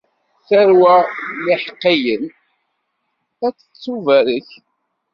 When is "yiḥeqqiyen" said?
1.47-2.23